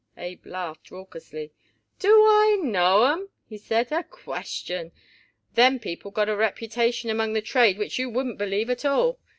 Abe 0.17 0.43
laughed 0.47 0.89
raucously. 0.89 1.53
"Do 1.99 2.09
I 2.09 2.59
know 2.63 3.03
'em?" 3.03 3.29
he 3.47 3.59
said. 3.59 3.91
"A 3.91 4.03
question! 4.03 4.91
Them 5.53 5.77
people 5.77 6.09
got 6.09 6.27
a 6.27 6.35
reputation 6.35 7.11
among 7.11 7.33
the 7.33 7.39
trade 7.43 7.77
which 7.77 7.99
you 7.99 8.09
wouldn't 8.09 8.39
believe 8.39 8.71
at 8.71 8.83
all. 8.83 9.19